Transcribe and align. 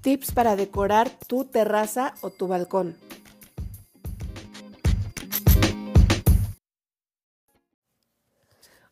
Tips 0.00 0.32
para 0.32 0.56
decorar 0.56 1.10
tu 1.26 1.44
terraza 1.44 2.14
o 2.22 2.30
tu 2.30 2.48
balcón. 2.48 2.96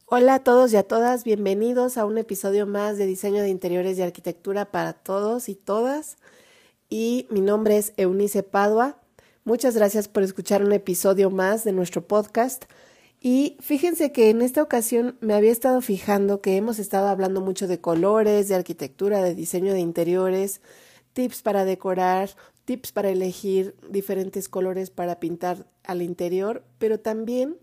Hola 0.04 0.34
a 0.34 0.44
todos 0.44 0.71
y 0.74 0.76
a 0.76 0.83
todas, 0.83 1.24
bienvenidos 1.24 1.97
a 1.97 2.04
un 2.04 2.19
episodio 2.19 2.66
más 2.66 2.98
de 2.98 3.06
diseño 3.06 3.42
de 3.42 3.48
interiores 3.48 3.97
y 3.97 4.02
arquitectura 4.02 4.71
para 4.71 4.92
todos 4.92 5.48
y 5.48 5.54
todas. 5.54 6.19
Y 6.90 7.26
mi 7.30 7.40
nombre 7.40 7.79
es 7.79 7.94
Eunice 7.97 8.43
Padua. 8.43 8.98
Muchas 9.44 9.76
gracias 9.76 10.08
por 10.08 10.22
escuchar 10.22 10.62
un 10.62 10.72
episodio 10.72 11.30
más 11.30 11.65
de 11.65 11.72
nuestro 11.72 12.06
podcast. 12.06 12.66
Y 13.19 13.56
fíjense 13.61 14.12
que 14.12 14.29
en 14.29 14.43
esta 14.43 14.62
ocasión 14.62 15.16
me 15.20 15.33
había 15.33 15.52
estado 15.52 15.80
fijando 15.80 16.43
que 16.43 16.56
hemos 16.56 16.79
estado 16.79 17.09
hablando 17.09 17.41
mucho 17.41 17.66
de 17.66 17.80
colores, 17.80 18.48
de 18.48 18.56
arquitectura, 18.56 19.23
de 19.23 19.34
diseño 19.34 19.73
de 19.73 19.80
interiores, 19.80 20.61
tips 21.19 21.43
para 21.43 21.65
decorar, 21.65 22.31
tips 22.65 22.93
para 22.93 23.09
elegir 23.09 23.75
diferentes 23.91 24.49
colores 24.49 24.91
para 24.91 25.19
pintar 25.19 25.67
al 25.83 26.01
interior, 26.01 26.63
pero 26.79 27.01
también 27.01 27.59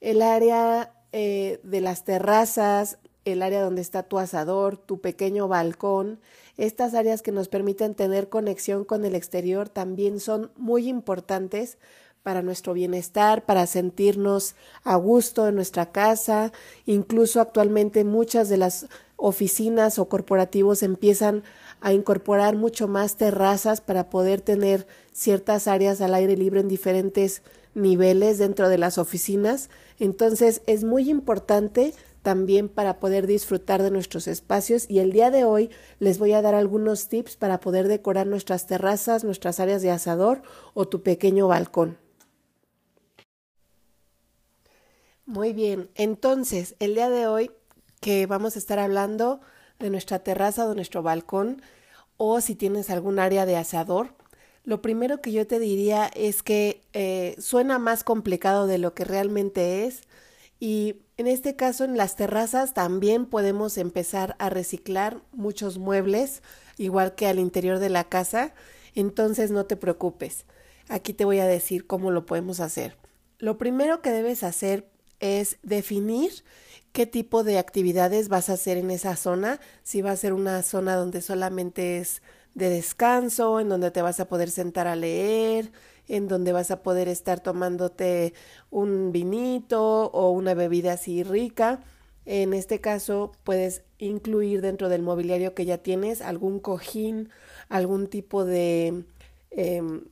el 0.00 0.22
área 0.22 0.94
eh, 1.10 1.58
de 1.64 1.80
las 1.80 2.04
terrazas, 2.04 2.98
el 3.24 3.42
área 3.42 3.60
donde 3.60 3.82
está 3.82 4.04
tu 4.04 4.20
asador, 4.20 4.76
tu 4.76 5.00
pequeño 5.00 5.48
balcón, 5.48 6.20
estas 6.56 6.94
áreas 6.94 7.22
que 7.22 7.32
nos 7.32 7.48
permiten 7.48 7.96
tener 7.96 8.28
conexión 8.28 8.84
con 8.84 9.04
el 9.04 9.16
exterior 9.16 9.68
también 9.68 10.20
son 10.20 10.52
muy 10.56 10.88
importantes 10.88 11.78
para 12.22 12.40
nuestro 12.40 12.72
bienestar, 12.72 13.44
para 13.44 13.66
sentirnos 13.66 14.54
a 14.84 14.94
gusto 14.94 15.48
en 15.48 15.56
nuestra 15.56 15.90
casa. 15.90 16.52
Incluso 16.86 17.40
actualmente 17.40 18.04
muchas 18.04 18.48
de 18.48 18.58
las 18.58 18.86
oficinas 19.16 19.98
o 19.98 20.08
corporativos 20.08 20.84
empiezan 20.84 21.42
a 21.82 21.92
incorporar 21.92 22.56
mucho 22.56 22.88
más 22.88 23.16
terrazas 23.16 23.80
para 23.80 24.08
poder 24.08 24.40
tener 24.40 24.86
ciertas 25.12 25.66
áreas 25.66 26.00
al 26.00 26.14
aire 26.14 26.36
libre 26.36 26.60
en 26.60 26.68
diferentes 26.68 27.42
niveles 27.74 28.38
dentro 28.38 28.68
de 28.68 28.78
las 28.78 28.98
oficinas. 28.98 29.68
Entonces 29.98 30.62
es 30.66 30.84
muy 30.84 31.10
importante 31.10 31.92
también 32.22 32.68
para 32.68 33.00
poder 33.00 33.26
disfrutar 33.26 33.82
de 33.82 33.90
nuestros 33.90 34.28
espacios 34.28 34.88
y 34.88 35.00
el 35.00 35.12
día 35.12 35.32
de 35.32 35.44
hoy 35.44 35.70
les 35.98 36.18
voy 36.18 36.32
a 36.32 36.42
dar 36.42 36.54
algunos 36.54 37.08
tips 37.08 37.36
para 37.36 37.58
poder 37.58 37.88
decorar 37.88 38.28
nuestras 38.28 38.68
terrazas, 38.68 39.24
nuestras 39.24 39.58
áreas 39.58 39.82
de 39.82 39.90
asador 39.90 40.42
o 40.74 40.86
tu 40.86 41.02
pequeño 41.02 41.48
balcón. 41.48 41.98
Muy 45.26 45.52
bien, 45.52 45.90
entonces 45.96 46.76
el 46.78 46.94
día 46.94 47.10
de 47.10 47.26
hoy 47.26 47.50
que 48.00 48.26
vamos 48.26 48.54
a 48.54 48.58
estar 48.60 48.78
hablando 48.78 49.40
de 49.82 49.90
nuestra 49.90 50.20
terraza 50.20 50.64
o 50.64 50.70
de 50.70 50.74
nuestro 50.74 51.02
balcón 51.02 51.60
o 52.16 52.40
si 52.40 52.54
tienes 52.54 52.88
algún 52.88 53.18
área 53.18 53.46
de 53.46 53.56
asador, 53.56 54.14
lo 54.64 54.80
primero 54.80 55.20
que 55.20 55.32
yo 55.32 55.46
te 55.46 55.58
diría 55.58 56.08
es 56.14 56.42
que 56.42 56.82
eh, 56.92 57.34
suena 57.38 57.78
más 57.78 58.04
complicado 58.04 58.66
de 58.66 58.78
lo 58.78 58.94
que 58.94 59.04
realmente 59.04 59.84
es 59.84 60.02
y 60.60 61.02
en 61.16 61.26
este 61.26 61.56
caso 61.56 61.82
en 61.84 61.96
las 61.96 62.14
terrazas 62.14 62.72
también 62.72 63.26
podemos 63.26 63.76
empezar 63.76 64.36
a 64.38 64.48
reciclar 64.48 65.20
muchos 65.32 65.78
muebles, 65.78 66.42
igual 66.78 67.16
que 67.16 67.26
al 67.26 67.40
interior 67.40 67.80
de 67.80 67.90
la 67.90 68.04
casa, 68.04 68.54
entonces 68.94 69.50
no 69.50 69.66
te 69.66 69.76
preocupes. 69.76 70.46
Aquí 70.88 71.12
te 71.14 71.24
voy 71.24 71.40
a 71.40 71.46
decir 71.46 71.86
cómo 71.88 72.12
lo 72.12 72.26
podemos 72.26 72.60
hacer. 72.60 72.96
Lo 73.38 73.58
primero 73.58 74.02
que 74.02 74.10
debes 74.10 74.44
hacer 74.44 74.88
es 75.22 75.56
definir 75.62 76.44
qué 76.92 77.06
tipo 77.06 77.44
de 77.44 77.58
actividades 77.58 78.28
vas 78.28 78.50
a 78.50 78.54
hacer 78.54 78.76
en 78.76 78.90
esa 78.90 79.16
zona, 79.16 79.60
si 79.82 80.02
va 80.02 80.10
a 80.10 80.16
ser 80.16 80.34
una 80.34 80.62
zona 80.62 80.96
donde 80.96 81.22
solamente 81.22 81.98
es 81.98 82.20
de 82.54 82.68
descanso, 82.68 83.60
en 83.60 83.70
donde 83.70 83.90
te 83.90 84.02
vas 84.02 84.20
a 84.20 84.28
poder 84.28 84.50
sentar 84.50 84.86
a 84.86 84.96
leer, 84.96 85.72
en 86.08 86.28
donde 86.28 86.52
vas 86.52 86.70
a 86.70 86.82
poder 86.82 87.08
estar 87.08 87.40
tomándote 87.40 88.34
un 88.70 89.12
vinito 89.12 90.10
o 90.10 90.30
una 90.32 90.52
bebida 90.52 90.94
así 90.94 91.22
rica. 91.22 91.80
En 92.26 92.52
este 92.52 92.80
caso 92.80 93.32
puedes 93.44 93.82
incluir 93.98 94.60
dentro 94.60 94.88
del 94.88 95.02
mobiliario 95.02 95.54
que 95.54 95.64
ya 95.64 95.78
tienes 95.78 96.20
algún 96.20 96.60
cojín, 96.60 97.30
algún 97.68 98.08
tipo 98.08 98.44
de 98.44 99.04
em, 99.50 100.04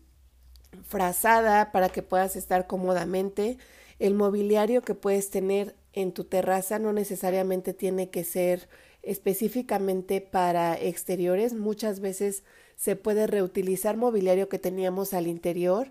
frazada 0.89 1.73
para 1.73 1.89
que 1.91 2.03
puedas 2.03 2.37
estar 2.37 2.67
cómodamente. 2.67 3.59
El 4.01 4.15
mobiliario 4.15 4.81
que 4.81 4.95
puedes 4.95 5.29
tener 5.29 5.77
en 5.93 6.13
tu 6.13 6.25
terraza 6.25 6.79
no 6.79 6.95
necesariamente 6.95 7.75
tiene 7.75 8.09
que 8.09 8.25
ser 8.25 8.67
específicamente 9.03 10.23
para 10.23 10.75
exteriores. 10.81 11.53
Muchas 11.53 12.01
veces 12.01 12.43
se 12.77 12.97
puede 12.97 13.27
reutilizar 13.27 13.99
mobiliario 13.99 14.49
que 14.49 14.59
teníamos 14.59 15.13
al 15.13 15.27
interior 15.27 15.91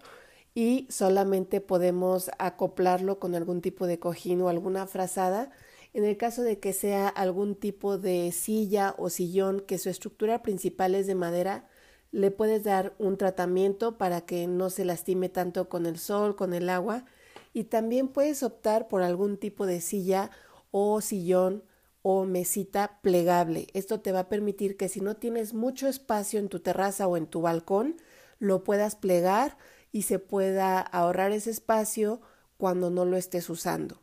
y 0.55 0.87
solamente 0.89 1.61
podemos 1.61 2.31
acoplarlo 2.39 3.19
con 3.19 3.35
algún 3.35 3.61
tipo 3.61 3.85
de 3.85 3.99
cojín 3.99 4.41
o 4.41 4.49
alguna 4.49 4.87
frazada. 4.87 5.51
En 5.93 6.03
el 6.03 6.17
caso 6.17 6.41
de 6.41 6.57
que 6.57 6.73
sea 6.73 7.09
algún 7.09 7.53
tipo 7.53 7.99
de 7.99 8.31
silla 8.31 8.95
o 8.97 9.11
sillón 9.11 9.59
que 9.59 9.77
su 9.77 9.87
estructura 9.87 10.41
principal 10.41 10.95
es 10.95 11.05
de 11.05 11.13
madera, 11.13 11.67
le 12.11 12.31
puedes 12.31 12.63
dar 12.63 12.95
un 12.97 13.17
tratamiento 13.17 13.99
para 13.99 14.21
que 14.21 14.47
no 14.47 14.71
se 14.71 14.83
lastime 14.83 15.29
tanto 15.29 15.69
con 15.69 15.85
el 15.85 15.99
sol, 15.99 16.35
con 16.35 16.55
el 16.55 16.69
agua 16.69 17.05
y 17.53 17.65
también 17.65 18.07
puedes 18.07 18.43
optar 18.43 18.87
por 18.87 19.01
algún 19.01 19.37
tipo 19.37 19.65
de 19.65 19.81
silla 19.81 20.31
o 20.71 21.01
sillón 21.01 21.63
o 22.01 22.25
mesita 22.25 22.99
plegable. 23.01 23.67
Esto 23.73 23.99
te 23.99 24.11
va 24.11 24.21
a 24.21 24.29
permitir 24.29 24.77
que 24.77 24.89
si 24.89 25.01
no 25.01 25.15
tienes 25.15 25.53
mucho 25.53 25.87
espacio 25.87 26.39
en 26.39 26.49
tu 26.49 26.59
terraza 26.59 27.07
o 27.07 27.17
en 27.17 27.27
tu 27.27 27.41
balcón, 27.41 27.97
lo 28.39 28.63
puedas 28.63 28.95
plegar 28.95 29.57
y 29.91 30.03
se 30.03 30.19
pueda 30.19 30.79
ahorrar 30.79 31.31
ese 31.31 31.49
espacio 31.49 32.21
cuando 32.57 32.89
no 32.89 33.05
lo 33.05 33.17
estés 33.17 33.49
usando. 33.49 33.99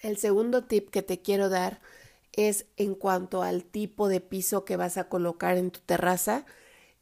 El 0.00 0.16
segundo 0.16 0.64
tip 0.64 0.90
que 0.90 1.02
te 1.02 1.20
quiero 1.20 1.48
dar 1.48 1.80
es 2.32 2.66
en 2.76 2.94
cuanto 2.94 3.42
al 3.42 3.64
tipo 3.64 4.08
de 4.08 4.20
piso 4.20 4.64
que 4.64 4.76
vas 4.76 4.96
a 4.96 5.08
colocar 5.08 5.56
en 5.56 5.70
tu 5.70 5.80
terraza 5.80 6.46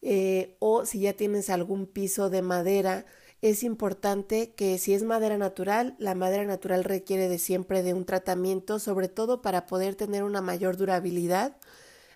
eh, 0.00 0.56
o 0.58 0.86
si 0.86 1.00
ya 1.00 1.12
tienes 1.12 1.50
algún 1.50 1.86
piso 1.86 2.30
de 2.30 2.42
madera, 2.42 3.04
es 3.40 3.62
importante 3.62 4.52
que 4.54 4.78
si 4.78 4.94
es 4.94 5.02
madera 5.04 5.38
natural, 5.38 5.94
la 5.98 6.14
madera 6.14 6.44
natural 6.44 6.84
requiere 6.84 7.28
de 7.28 7.38
siempre 7.38 7.82
de 7.82 7.94
un 7.94 8.04
tratamiento, 8.04 8.78
sobre 8.78 9.08
todo 9.08 9.42
para 9.42 9.66
poder 9.66 9.94
tener 9.94 10.24
una 10.24 10.40
mayor 10.40 10.76
durabilidad. 10.76 11.56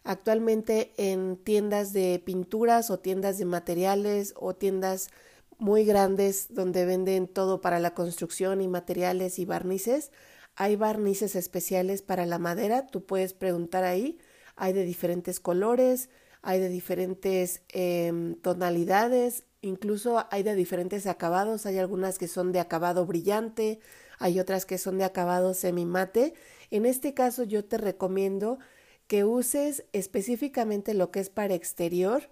Actualmente 0.02 0.92
en 0.96 1.36
tiendas 1.36 1.92
de 1.92 2.20
pinturas 2.24 2.90
o 2.90 2.98
tiendas 2.98 3.38
de 3.38 3.44
materiales 3.44 4.34
o 4.36 4.54
tiendas 4.54 5.10
muy 5.58 5.84
grandes 5.84 6.48
donde 6.50 6.84
venden 6.86 7.28
todo 7.28 7.60
para 7.60 7.78
la 7.78 7.94
construcción 7.94 8.60
y 8.60 8.66
materiales 8.66 9.38
y 9.38 9.44
barnices, 9.44 10.10
hay 10.56 10.74
barnices 10.74 11.36
especiales 11.36 12.02
para 12.02 12.26
la 12.26 12.40
madera, 12.40 12.88
tú 12.88 13.06
puedes 13.06 13.32
preguntar 13.32 13.84
ahí, 13.84 14.18
hay 14.56 14.72
de 14.72 14.84
diferentes 14.84 15.38
colores, 15.38 16.10
hay 16.42 16.60
de 16.60 16.68
diferentes 16.68 17.62
em, 17.70 18.34
tonalidades 18.36 19.44
Incluso 19.62 20.26
hay 20.32 20.42
de 20.42 20.56
diferentes 20.56 21.06
acabados, 21.06 21.66
hay 21.66 21.78
algunas 21.78 22.18
que 22.18 22.26
son 22.26 22.50
de 22.50 22.58
acabado 22.58 23.06
brillante, 23.06 23.78
hay 24.18 24.40
otras 24.40 24.66
que 24.66 24.76
son 24.76 24.98
de 24.98 25.04
acabado 25.04 25.54
semimate. 25.54 26.34
En 26.72 26.84
este 26.84 27.14
caso 27.14 27.44
yo 27.44 27.64
te 27.64 27.78
recomiendo 27.78 28.58
que 29.06 29.22
uses 29.22 29.84
específicamente 29.92 30.94
lo 30.94 31.12
que 31.12 31.20
es 31.20 31.30
para 31.30 31.54
exterior 31.54 32.28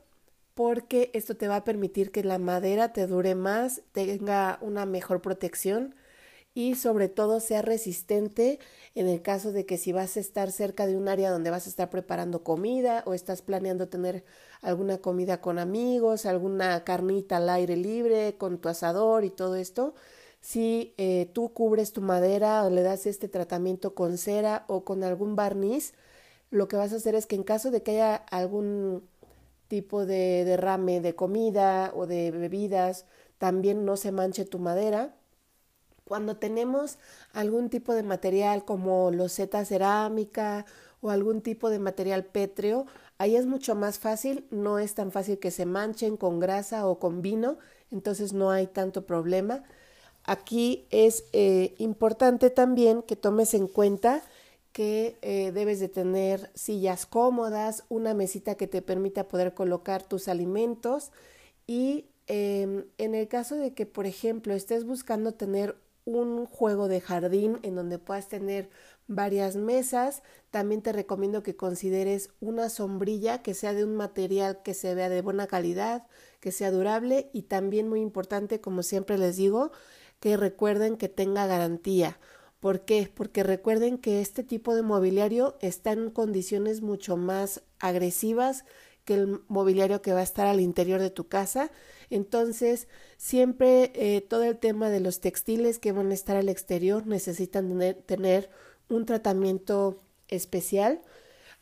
porque 0.54 1.10
esto 1.14 1.36
te 1.36 1.46
va 1.46 1.56
a 1.56 1.64
permitir 1.64 2.10
que 2.10 2.24
la 2.24 2.38
madera 2.38 2.92
te 2.92 3.06
dure 3.06 3.36
más, 3.36 3.82
tenga 3.92 4.58
una 4.60 4.84
mejor 4.84 5.22
protección 5.22 5.94
y 6.54 6.74
sobre 6.74 7.08
todo 7.08 7.40
sea 7.40 7.62
resistente 7.62 8.58
en 8.94 9.08
el 9.08 9.22
caso 9.22 9.52
de 9.52 9.66
que 9.66 9.78
si 9.78 9.92
vas 9.92 10.16
a 10.16 10.20
estar 10.20 10.50
cerca 10.50 10.86
de 10.86 10.96
un 10.96 11.08
área 11.08 11.30
donde 11.30 11.50
vas 11.50 11.66
a 11.66 11.70
estar 11.70 11.90
preparando 11.90 12.42
comida 12.42 13.04
o 13.06 13.14
estás 13.14 13.42
planeando 13.42 13.88
tener 13.88 14.24
alguna 14.62 14.98
comida 14.98 15.40
con 15.40 15.58
amigos, 15.58 16.26
alguna 16.26 16.84
carnita 16.84 17.36
al 17.36 17.48
aire 17.50 17.76
libre 17.76 18.36
con 18.36 18.58
tu 18.58 18.68
asador 18.68 19.24
y 19.24 19.30
todo 19.30 19.54
esto, 19.56 19.94
si 20.40 20.94
eh, 20.98 21.30
tú 21.32 21.52
cubres 21.52 21.92
tu 21.92 22.00
madera 22.00 22.64
o 22.64 22.70
le 22.70 22.82
das 22.82 23.06
este 23.06 23.28
tratamiento 23.28 23.94
con 23.94 24.18
cera 24.18 24.64
o 24.68 24.84
con 24.84 25.04
algún 25.04 25.36
barniz, 25.36 25.94
lo 26.50 26.68
que 26.68 26.76
vas 26.76 26.92
a 26.92 26.96
hacer 26.96 27.14
es 27.14 27.26
que 27.26 27.36
en 27.36 27.44
caso 27.44 27.70
de 27.70 27.82
que 27.82 27.92
haya 27.92 28.16
algún 28.16 29.08
tipo 29.68 30.04
de 30.06 30.44
derrame 30.44 31.00
de 31.00 31.14
comida 31.14 31.92
o 31.94 32.06
de 32.06 32.32
bebidas, 32.32 33.06
también 33.38 33.84
no 33.84 33.96
se 33.96 34.12
manche 34.12 34.44
tu 34.44 34.58
madera 34.58 35.19
cuando 36.10 36.36
tenemos 36.36 36.98
algún 37.32 37.70
tipo 37.70 37.94
de 37.94 38.02
material 38.02 38.64
como 38.64 39.12
loseta 39.12 39.64
cerámica 39.64 40.66
o 41.00 41.10
algún 41.10 41.40
tipo 41.40 41.70
de 41.70 41.78
material 41.78 42.24
pétreo, 42.24 42.86
ahí 43.18 43.36
es 43.36 43.46
mucho 43.46 43.76
más 43.76 44.00
fácil, 44.00 44.44
no 44.50 44.80
es 44.80 44.94
tan 44.94 45.12
fácil 45.12 45.38
que 45.38 45.52
se 45.52 45.66
manchen 45.66 46.16
con 46.16 46.40
grasa 46.40 46.88
o 46.88 46.98
con 46.98 47.22
vino, 47.22 47.58
entonces 47.92 48.32
no 48.32 48.50
hay 48.50 48.66
tanto 48.66 49.06
problema. 49.06 49.62
Aquí 50.24 50.88
es 50.90 51.22
eh, 51.32 51.76
importante 51.78 52.50
también 52.50 53.02
que 53.02 53.14
tomes 53.14 53.54
en 53.54 53.68
cuenta 53.68 54.20
que 54.72 55.16
eh, 55.22 55.52
debes 55.52 55.78
de 55.78 55.88
tener 55.88 56.50
sillas 56.54 57.06
cómodas, 57.06 57.84
una 57.88 58.14
mesita 58.14 58.56
que 58.56 58.66
te 58.66 58.82
permita 58.82 59.28
poder 59.28 59.54
colocar 59.54 60.02
tus 60.02 60.26
alimentos 60.26 61.12
y 61.68 62.06
em, 62.26 62.86
en 62.98 63.14
el 63.14 63.28
caso 63.28 63.54
de 63.54 63.74
que, 63.74 63.86
por 63.86 64.06
ejemplo, 64.06 64.54
estés 64.54 64.84
buscando 64.84 65.34
tener 65.34 65.76
un 66.04 66.46
juego 66.46 66.88
de 66.88 67.00
jardín 67.00 67.58
en 67.62 67.74
donde 67.74 67.98
puedas 67.98 68.28
tener 68.28 68.70
varias 69.06 69.56
mesas, 69.56 70.22
también 70.50 70.82
te 70.82 70.92
recomiendo 70.92 71.42
que 71.42 71.56
consideres 71.56 72.30
una 72.40 72.68
sombrilla 72.68 73.42
que 73.42 73.54
sea 73.54 73.74
de 73.74 73.84
un 73.84 73.96
material 73.96 74.62
que 74.62 74.74
se 74.74 74.94
vea 74.94 75.08
de 75.08 75.20
buena 75.20 75.46
calidad, 75.46 76.06
que 76.40 76.52
sea 76.52 76.70
durable 76.70 77.28
y 77.32 77.42
también 77.42 77.88
muy 77.88 78.00
importante, 78.00 78.60
como 78.60 78.82
siempre 78.82 79.18
les 79.18 79.36
digo, 79.36 79.72
que 80.20 80.36
recuerden 80.36 80.96
que 80.96 81.08
tenga 81.08 81.46
garantía. 81.46 82.18
¿Por 82.60 82.84
qué? 82.84 83.10
Porque 83.12 83.42
recuerden 83.42 83.98
que 83.98 84.20
este 84.20 84.44
tipo 84.44 84.74
de 84.74 84.82
mobiliario 84.82 85.56
está 85.60 85.92
en 85.92 86.10
condiciones 86.10 86.82
mucho 86.82 87.16
más 87.16 87.62
agresivas 87.78 88.64
que 89.04 89.14
el 89.14 89.40
mobiliario 89.48 90.02
que 90.02 90.12
va 90.12 90.20
a 90.20 90.24
estar 90.24 90.46
al 90.46 90.60
interior 90.60 91.00
de 91.00 91.10
tu 91.10 91.26
casa. 91.26 91.70
Entonces, 92.10 92.88
siempre 93.16 93.92
eh, 93.94 94.20
todo 94.20 94.42
el 94.42 94.58
tema 94.58 94.90
de 94.90 95.00
los 95.00 95.20
textiles 95.20 95.78
que 95.78 95.92
van 95.92 96.10
a 96.10 96.14
estar 96.14 96.36
al 96.36 96.48
exterior 96.48 97.06
necesitan 97.06 97.78
tener, 98.06 98.50
un 98.90 99.06
tratamiento 99.06 100.02
especial. 100.28 101.00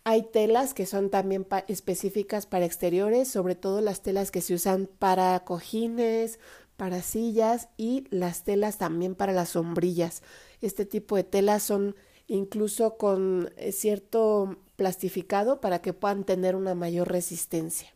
Hay 0.03 0.23
telas 0.23 0.75
que 0.75 0.87
son 0.87 1.11
también 1.11 1.47
específicas 1.69 2.47
para 2.47 2.65
exteriores, 2.65 3.29
sobre 3.29 3.55
todo 3.55 3.81
las 3.81 4.03
telas 4.03 4.31
que 4.31 4.41
se 4.41 4.55
usan 4.55 4.89
para 4.99 5.39
cojines, 5.41 6.41
para 6.79 7.03
sillas 7.03 7.69
y 7.77 8.07
las 8.11 8.45
telas 8.45 8.79
también 8.79 9.15
para 9.15 9.33
las 9.33 9.51
sombrillas. 9.51 10.23
Este 10.63 10.87
tipo 10.87 11.17
de 11.17 11.25
telas 11.25 11.63
son 11.63 11.95
incluso 12.27 12.97
con 12.97 13.51
eh, 13.57 13.73
cierto 13.73 14.57
plastificado 14.77 15.61
para 15.61 15.81
que 15.81 15.93
puedan 15.93 16.25
tener 16.25 16.57
una 16.57 16.75
mayor 16.75 17.09
resistencia. 17.09 17.93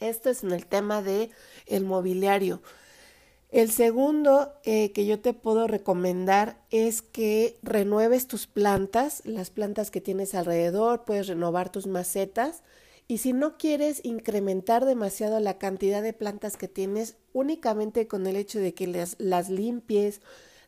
Esto 0.00 0.30
es 0.30 0.42
en 0.42 0.52
el 0.52 0.66
tema 0.66 1.02
de 1.02 1.30
el 1.66 1.84
mobiliario. 1.84 2.62
El 3.50 3.70
segundo 3.70 4.52
eh, 4.64 4.92
que 4.92 5.06
yo 5.06 5.20
te 5.20 5.32
puedo 5.32 5.66
recomendar 5.66 6.58
es 6.70 7.00
que 7.00 7.58
renueves 7.62 8.26
tus 8.26 8.46
plantas, 8.46 9.22
las 9.24 9.48
plantas 9.48 9.90
que 9.90 10.02
tienes 10.02 10.34
alrededor, 10.34 11.04
puedes 11.06 11.28
renovar 11.28 11.72
tus 11.72 11.86
macetas 11.86 12.62
y 13.06 13.18
si 13.18 13.32
no 13.32 13.56
quieres 13.56 14.04
incrementar 14.04 14.84
demasiado 14.84 15.40
la 15.40 15.56
cantidad 15.56 16.02
de 16.02 16.12
plantas 16.12 16.58
que 16.58 16.68
tienes, 16.68 17.16
únicamente 17.32 18.06
con 18.06 18.26
el 18.26 18.36
hecho 18.36 18.58
de 18.58 18.74
que 18.74 18.86
las, 18.86 19.16
las 19.18 19.48
limpies, 19.48 20.20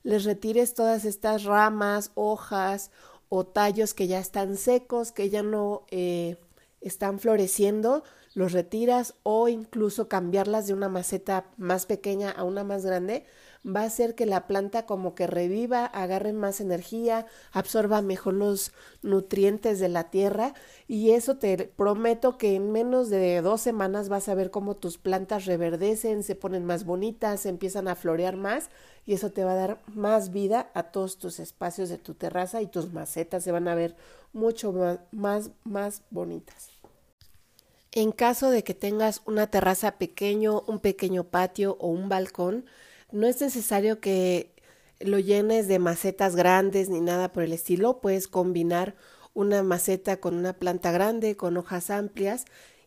les 0.02 0.24
retires 0.24 0.72
todas 0.72 1.04
estas 1.04 1.44
ramas, 1.44 2.12
hojas 2.14 2.90
o 3.28 3.44
tallos 3.44 3.92
que 3.92 4.06
ya 4.06 4.18
están 4.18 4.56
secos, 4.56 5.12
que 5.12 5.28
ya 5.28 5.42
no 5.42 5.84
eh, 5.90 6.38
están 6.80 7.18
floreciendo, 7.18 8.04
los 8.34 8.52
retiras 8.52 9.14
o 9.22 9.48
incluso 9.48 10.08
cambiarlas 10.08 10.66
de 10.66 10.74
una 10.74 10.88
maceta 10.88 11.46
más 11.56 11.86
pequeña 11.86 12.30
a 12.30 12.44
una 12.44 12.64
más 12.64 12.84
grande 12.84 13.24
va 13.66 13.82
a 13.82 13.86
hacer 13.86 14.14
que 14.14 14.26
la 14.26 14.46
planta 14.46 14.86
como 14.86 15.14
que 15.14 15.26
reviva, 15.26 15.84
agarre 15.84 16.32
más 16.32 16.60
energía, 16.60 17.26
absorba 17.52 18.00
mejor 18.00 18.34
los 18.34 18.72
nutrientes 19.02 19.80
de 19.80 19.88
la 19.88 20.04
tierra 20.04 20.54
y 20.88 21.10
eso 21.10 21.36
te 21.36 21.70
prometo 21.76 22.38
que 22.38 22.54
en 22.54 22.72
menos 22.72 23.10
de 23.10 23.42
dos 23.42 23.60
semanas 23.60 24.08
vas 24.08 24.28
a 24.28 24.34
ver 24.34 24.50
cómo 24.50 24.76
tus 24.76 24.98
plantas 24.98 25.44
reverdecen, 25.44 26.22
se 26.22 26.36
ponen 26.36 26.64
más 26.64 26.84
bonitas, 26.84 27.46
empiezan 27.46 27.88
a 27.88 27.96
florear 27.96 28.36
más 28.36 28.70
y 29.04 29.14
eso 29.14 29.30
te 29.30 29.44
va 29.44 29.52
a 29.52 29.56
dar 29.56 29.78
más 29.94 30.32
vida 30.32 30.70
a 30.74 30.84
todos 30.84 31.18
tus 31.18 31.40
espacios 31.40 31.88
de 31.88 31.98
tu 31.98 32.14
terraza 32.14 32.62
y 32.62 32.66
tus 32.66 32.92
macetas 32.92 33.44
se 33.44 33.52
van 33.52 33.68
a 33.68 33.74
ver 33.74 33.94
mucho 34.32 34.72
más, 34.72 35.00
más, 35.10 35.50
más 35.64 36.02
bonitas. 36.10 36.79
En 37.92 38.12
caso 38.12 38.50
de 38.50 38.62
que 38.62 38.74
tengas 38.74 39.22
una 39.26 39.48
terraza 39.48 39.98
pequeño, 39.98 40.62
un 40.68 40.78
pequeño 40.78 41.24
patio 41.24 41.76
o 41.80 41.88
un 41.88 42.08
balcón, 42.08 42.64
no 43.10 43.26
es 43.26 43.40
necesario 43.40 44.00
que 44.00 44.54
lo 45.00 45.18
llenes 45.18 45.66
de 45.66 45.78
macetas 45.78 46.36
grandes 46.36 46.88
ni 46.88 47.00
nada 47.00 47.32
por 47.32 47.42
el 47.42 47.52
estilo. 47.52 48.00
Puedes 48.00 48.28
combinar 48.28 48.94
una 49.34 49.62
maceta 49.62 50.18
con 50.18 50.36
una 50.36 50.52
planta 50.52 50.92
grande, 50.92 51.36
con 51.36 51.56
hojas 51.56 51.90
amplias 51.90 52.44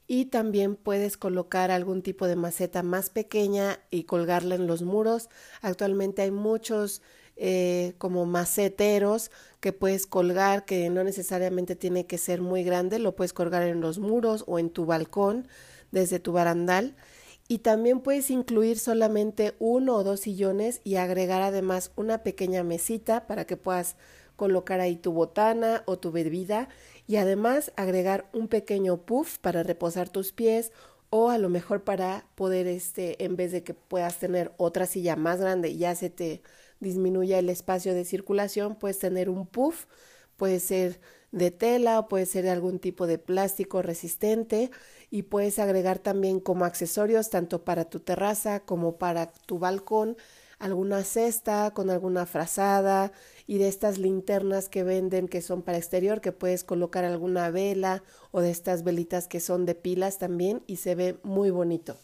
y 0.08 0.26
también 0.26 0.76
puedes 0.76 1.18
colocar 1.18 1.72
algún 1.72 2.02
tipo 2.02 2.28
de 2.28 2.36
maceta 2.36 2.84
más 2.84 3.10
pequeña 3.10 3.80
y 3.90 4.04
colgarla 4.04 4.56
en 4.56 4.68
los 4.68 4.84
muros. 4.84 5.30
Actualmente 5.62 6.22
hay 6.22 6.32
muchos 6.32 7.02
eh, 7.36 7.94
como 7.98 8.26
maceteros 8.26 9.32
que 9.60 9.74
puedes 9.74 10.06
colgar 10.08 10.66
que 10.66 10.90
no 10.90 11.04
necesariamente 11.04 11.76
tiene 11.76 12.06
que 12.06 12.18
ser 12.18 12.42
muy 12.42 12.64
grande, 12.64 13.00
lo 13.00 13.16
puedes 13.16 13.34
colgar 13.34 13.64
en 13.64 13.82
los 13.82 14.00
muros 14.00 14.44
o 14.48 14.60
en 14.60 14.70
tu 14.70 14.86
balcón 14.86 15.48
desde 15.92 16.20
tu 16.20 16.34
barandal. 16.34 16.96
Y 17.48 17.60
también 17.60 18.00
puedes 18.00 18.32
incluir 18.32 18.80
solamente 18.80 19.54
uno 19.60 19.96
o 19.96 20.04
dos 20.04 20.22
sillones 20.22 20.82
y 20.84 20.96
agregar 20.96 21.42
además 21.42 21.92
una 21.96 22.24
pequeña 22.24 22.64
mesita 22.64 23.28
para 23.28 23.46
que 23.46 23.58
puedas 23.58 23.96
colocar 24.36 24.80
ahí 24.80 24.96
tu 24.96 25.12
botana 25.12 25.84
o 25.86 25.98
tu 25.98 26.12
bebida 26.12 26.70
y 27.08 27.18
además 27.18 27.72
agregar 27.76 28.30
un 28.34 28.48
pequeño 28.48 28.98
puff 28.98 29.38
para 29.40 29.64
reposar 29.64 30.10
tus 30.10 30.32
pies 30.32 30.72
o 31.10 31.30
a 31.30 31.38
lo 31.38 31.50
mejor 31.50 31.84
para 31.84 32.26
poder 32.36 32.66
este 32.68 33.24
en 33.24 33.36
vez 33.36 33.52
de 33.52 33.64
que 33.64 33.74
puedas 33.74 34.20
tener 34.20 34.52
otra 34.58 34.86
silla 34.88 35.16
más 35.16 35.40
grande 35.40 35.70
y 35.70 35.78
ya 35.78 35.96
se 35.96 36.10
te 36.10 36.42
disminuya 36.84 37.40
el 37.40 37.50
espacio 37.50 37.96
de 37.96 38.06
circulación 38.06 38.76
puedes 38.76 39.00
tener 39.00 39.30
un 39.30 39.48
puff 39.48 39.86
puede 40.38 40.60
ser 40.60 41.00
de 41.32 41.50
tela 41.50 42.00
o 42.00 42.08
puede 42.08 42.28
ser 42.28 42.44
de 42.44 42.52
algún 42.52 42.80
tipo 42.80 43.08
de 43.08 43.18
plástico 43.18 43.82
resistente 43.82 44.70
y 45.10 45.24
puedes 45.24 45.58
agregar 45.58 45.98
también 45.98 46.40
como 46.40 46.66
accesorios 46.66 47.32
tanto 47.32 47.64
para 47.64 47.86
tu 47.86 48.00
terraza 48.00 48.60
como 48.60 48.98
para 48.98 49.32
tu 49.32 49.58
balcón 49.58 50.16
alguna 50.60 51.04
cesta 51.04 51.72
con 51.74 51.90
alguna 51.90 52.26
frazada 52.26 53.12
y 53.48 53.58
de 53.58 53.68
estas 53.68 53.98
linternas 53.98 54.70
que 54.70 54.84
venden 54.84 55.28
que 55.28 55.42
son 55.42 55.62
para 55.62 55.78
exterior 55.78 56.22
que 56.22 56.32
puedes 56.32 56.64
colocar 56.64 57.04
alguna 57.04 57.50
vela 57.50 58.02
o 58.32 58.40
de 58.40 58.52
estas 58.52 58.84
velitas 58.84 59.28
que 59.28 59.42
son 59.42 59.66
de 59.66 59.76
pilas 59.76 60.20
también 60.20 60.64
y 60.66 60.78
se 60.78 60.96
ve 60.96 61.20
muy 61.24 61.50
bonito. 61.50 61.98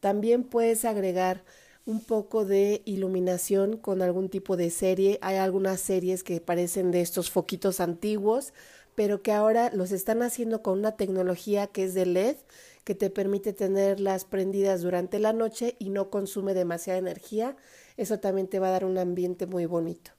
También 0.00 0.44
puedes 0.44 0.86
agregar 0.86 1.44
un 1.86 2.00
poco 2.00 2.44
de 2.44 2.82
iluminación 2.84 3.76
con 3.76 4.02
algún 4.02 4.28
tipo 4.28 4.56
de 4.56 4.70
serie. 4.70 5.18
Hay 5.22 5.36
algunas 5.36 5.80
series 5.80 6.22
que 6.22 6.40
parecen 6.40 6.90
de 6.90 7.00
estos 7.00 7.30
foquitos 7.30 7.80
antiguos 7.80 8.52
pero 9.00 9.22
que 9.22 9.32
ahora 9.32 9.70
los 9.72 9.92
están 9.92 10.22
haciendo 10.22 10.62
con 10.62 10.78
una 10.78 10.92
tecnología 10.92 11.66
que 11.68 11.84
es 11.84 11.94
de 11.94 12.04
LED, 12.04 12.36
que 12.84 12.94
te 12.94 13.08
permite 13.08 13.54
tenerlas 13.54 14.26
prendidas 14.26 14.82
durante 14.82 15.18
la 15.18 15.32
noche 15.32 15.76
y 15.78 15.88
no 15.90 16.10
consume 16.10 16.52
demasiada 16.52 16.98
energía. 16.98 17.56
Eso 17.96 18.18
también 18.20 18.46
te 18.46 18.58
va 18.58 18.68
a 18.68 18.72
dar 18.72 18.84
un 18.84 18.98
ambiente 18.98 19.46
muy 19.46 19.64
bonito. 19.64 20.10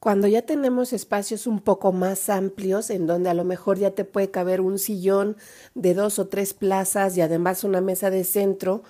Cuando 0.00 0.28
ya 0.28 0.40
tenemos 0.40 0.92
espacios 0.92 1.46
un 1.46 1.60
poco 1.60 1.92
más 1.92 2.30
amplios, 2.30 2.88
en 2.88 3.06
donde 3.06 3.30
a 3.30 3.34
lo 3.34 3.44
mejor 3.44 3.78
ya 3.78 3.90
te 3.90 4.04
puede 4.04 4.30
caber 4.30 4.60
un 4.60 4.78
sillón 4.78 5.36
de 5.74 5.92
dos 5.92 6.18
o 6.18 6.28
tres 6.28 6.54
plazas 6.54 7.16
y 7.16 7.20
además 7.20 7.64
una 7.64 7.80
mesa 7.80 8.08
de 8.08 8.22
centro, 8.24 8.84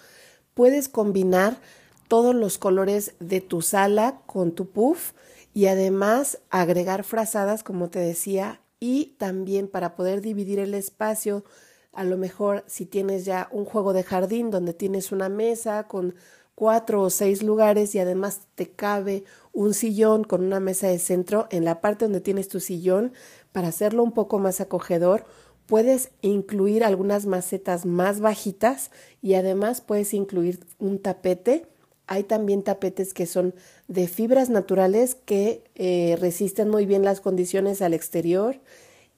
puedes 0.59 0.89
combinar 0.89 1.61
todos 2.09 2.35
los 2.35 2.59
colores 2.59 3.15
de 3.21 3.41
tu 3.41 3.63
sala 3.63 4.23
con 4.27 4.51
tu 4.51 4.69
puff 4.69 5.13
y 5.55 5.67
además 5.67 6.41
agregar 6.51 7.05
frazadas, 7.05 7.63
como 7.63 7.91
te 7.91 8.01
decía, 8.01 8.61
y 8.81 9.15
también 9.19 9.69
para 9.69 9.95
poder 9.95 10.21
dividir 10.21 10.59
el 10.59 10.75
espacio, 10.75 11.45
a 11.93 12.03
lo 12.03 12.17
mejor 12.17 12.65
si 12.67 12.87
tienes 12.87 13.25
ya 13.25 13.49
un 13.53 13.67
juego 13.67 13.93
de 13.93 14.03
jardín 14.03 14.51
donde 14.51 14.75
tienes 14.75 15.13
una 15.13 15.29
mesa 15.29 15.87
con 15.87 16.17
cuatro 16.57 17.03
o 17.03 17.11
seis 17.11 17.45
lugares 17.45 17.95
y 17.95 18.01
además 18.01 18.41
te 18.57 18.69
cabe 18.69 19.23
un 19.53 19.75
sillón 19.75 20.25
con 20.25 20.43
una 20.43 20.59
mesa 20.59 20.89
de 20.89 20.99
centro 20.99 21.47
en 21.53 21.65
la 21.65 21.81
parte 21.81 22.07
donde 22.07 22.21
tienes 22.21 22.49
tu 22.49 22.59
sillón 22.59 23.13
para 23.53 23.69
hacerlo 23.69 24.03
un 24.03 24.11
poco 24.11 24.41
más 24.41 24.61
acogedor 24.61 25.25
puedes 25.69 26.11
incluir 26.23 26.83
algunas 26.83 27.27
macetas 27.27 27.87
más 27.87 28.19
bajitas 28.19 28.91
y 29.23 29.35
además 29.35 29.81
puedes 29.81 30.13
incluir 30.15 30.59
un 30.81 30.99
tapete 30.99 31.69
hay 32.09 32.25
también 32.25 32.63
tapetes 32.63 33.13
que 33.15 33.27
son 33.27 33.55
de 33.87 34.09
fibras 34.09 34.49
naturales 34.49 35.15
que 35.15 35.63
eh, 35.75 36.17
resisten 36.19 36.71
muy 36.71 36.87
bien 36.87 37.05
las 37.05 37.21
condiciones 37.21 37.83
al 37.83 37.93
exterior 37.95 38.59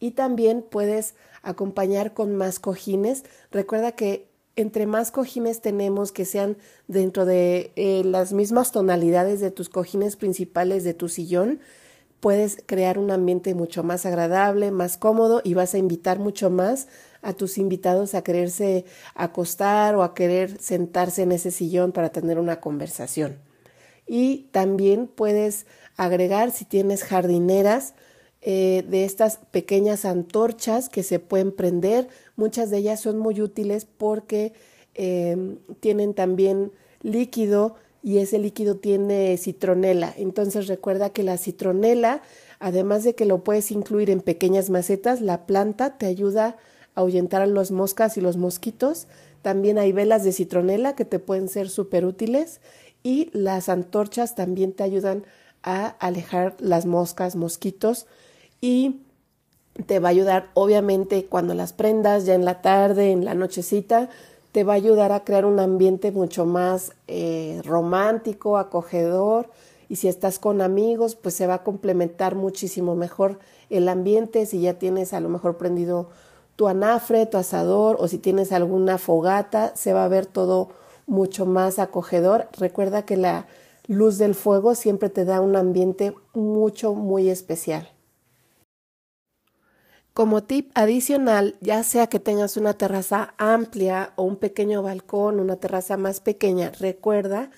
y 0.00 0.11
también 0.11 0.62
puedes 0.69 1.14
acompañar 1.42 2.12
con 2.14 2.35
más 2.35 2.59
cojines. 2.59 3.25
Recuerda 3.52 3.92
que 3.92 4.28
entre 4.57 4.87
más 4.87 5.12
cojines 5.12 5.61
tenemos 5.61 6.11
que 6.11 6.25
sean 6.25 6.57
dentro 6.88 7.25
de 7.25 7.71
eh, 7.76 8.02
las 8.04 8.33
mismas 8.33 8.73
tonalidades 8.73 9.38
de 9.38 9.52
tus 9.52 9.69
cojines 9.69 10.16
principales 10.16 10.83
de 10.83 10.92
tu 10.92 11.09
sillón, 11.09 11.61
puedes 12.21 12.62
crear 12.67 12.99
un 12.99 13.11
ambiente 13.11 13.55
mucho 13.55 13.83
más 13.83 14.07
agradable, 14.07 14.71
más 14.71 14.97
cómodo 14.97 15.41
y 15.43 15.55
vas 15.55 15.75
a 15.75 15.79
invitar 15.79 16.19
mucho 16.19 16.50
más 16.50 16.89
a 17.23 17.33
tus 17.33 17.59
invitados 17.59 18.15
a 18.15 18.23
quererse 18.23 18.85
acostar 19.15 19.95
o 19.95 20.03
a 20.03 20.15
querer 20.15 20.61
sentarse 20.61 21.23
en 21.23 21.33
ese 21.33 21.50
sillón 21.50 21.93
para 21.93 22.11
tener 22.11 22.39
una 22.39 22.61
conversación. 22.61 23.39
Y 24.07 24.49
también 24.53 25.07
puedes 25.07 25.67
agregar 25.97 26.50
si 26.50 26.65
tienes 26.65 27.05
jardineras 27.05 27.95
eh, 28.43 28.85
de 28.89 29.05
estas 29.05 29.37
pequeñas 29.50 30.05
antorchas 30.05 30.89
que 30.89 31.03
se 31.03 31.19
pueden 31.19 31.53
prender. 31.53 32.09
Muchas 32.37 32.71
de 32.71 32.79
ellas 32.79 33.00
son 33.00 33.19
muy 33.19 33.41
útiles 33.41 33.85
porque 33.85 34.53
eh, 34.95 35.59
tienen 35.81 36.15
también 36.15 36.73
líquido 37.03 37.77
y 38.02 38.19
ese 38.19 38.38
líquido 38.38 38.76
tiene 38.76 39.37
citronela. 39.37 40.12
Entonces 40.16 40.66
recuerda 40.66 41.11
que 41.11 41.23
la 41.23 41.38
citronela, 41.38 42.23
además 42.59 43.04
de 43.04 43.14
que 43.14 43.26
lo 43.26 43.45
puedes 43.45 43.71
incluir 43.71 44.11
en 44.11 44.21
pequeñas 44.21 44.71
macetas, 44.71 45.21
la 45.21 45.47
planta 45.47 45.99
te 45.99 46.07
ayuda 46.07 46.57
a 46.95 47.00
ahuyentar 47.00 47.42
a 47.42 47.47
los 47.47 47.71
moscas 47.71 48.16
y 48.16 48.21
los 48.21 48.37
mosquitos. 48.37 49.07
También 49.42 49.78
hay 49.78 49.92
velas 49.92 50.25
de 50.25 50.33
citronela 50.33 50.95
que 50.95 51.04
te 51.04 51.19
pueden 51.19 51.49
ser 51.49 51.69
súper 51.69 52.04
útiles 52.04 52.61
y 53.02 53.30
las 53.33 53.69
antorchas 53.69 54.35
también 54.35 54.73
te 54.73 54.83
ayudan 54.83 55.25
a 55.62 55.87
alejar 55.87 56.57
las 56.59 56.87
moscas, 56.87 57.37
mosquitos 57.37 58.07
y 58.61 59.00
te 59.87 59.99
va 59.99 60.09
a 60.09 60.11
ayudar 60.11 60.50
obviamente 60.54 61.26
cuando 61.26 61.54
las 61.54 61.73
prendas 61.73 62.26
ya 62.26 62.35
en 62.35 62.45
la 62.45 62.61
tarde, 62.61 63.12
en 63.12 63.25
la 63.25 63.35
nochecita, 63.35 64.11
te 64.52 64.64
va 64.64 64.73
a 64.75 64.76
ayudar 64.76 65.12
a 65.12 65.25
crear 65.25 65.45
un 65.45 65.61
ambiente 65.61 66.12
mucho 66.12 66.45
más 66.45 66.92
eh, 67.09 67.61
romántico, 67.64 68.59
acogedor 68.59 69.49
y 69.88 69.97
si 69.97 70.09
estás 70.09 70.38
con 70.38 70.61
amigos 70.61 71.14
pues 71.14 71.35
se 71.35 71.47
va 71.47 71.54
a 71.54 71.62
complementar 71.62 72.35
muchísimo 72.35 72.97
mejor 72.97 73.38
el 73.71 73.88
ambiente 73.88 74.47
si 74.47 74.61
ya 74.61 74.75
tienes 74.75 75.12
a 75.12 75.21
lo 75.21 75.28
mejor 75.28 75.57
prendido 75.57 76.09
tu 76.57 76.69
anafre, 76.69 77.25
tu 77.25 77.38
asador 77.38 77.97
o 78.00 78.07
si 78.07 78.19
tienes 78.19 78.52
alguna 78.52 78.99
fogata, 78.99 79.73
se 79.76 79.95
va 79.95 80.04
a 80.04 80.09
ver 80.09 80.26
todo 80.26 80.69
mucho 81.07 81.47
más 81.47 81.78
acogedor. 81.78 82.49
Recuerda 82.59 83.07
que 83.07 83.16
la 83.16 83.47
luz 83.87 84.19
del 84.19 84.35
fuego 84.35 84.75
siempre 84.75 85.09
te 85.09 85.25
da 85.25 85.40
un 85.40 85.57
ambiente 85.57 86.14
mucho, 86.35 86.92
muy 86.95 87.30
especial. 87.30 87.88
Como 90.21 90.43
tip 90.43 90.71
adicional, 90.75 91.57
ya 91.62 91.83
sea 91.83 92.09
que 92.09 92.21
tengas 92.21 92.59
una 92.59 92.75
terraza 92.75 93.33
amplia 93.39 94.12
o 94.17 94.25
un 94.25 94.37
pequeño 94.37 94.83
balcón, 94.83 95.41
una 95.41 95.57
terraza 95.57 95.97
más 95.97 96.21
pequeña, 96.21 96.73
recuerda 96.79 97.50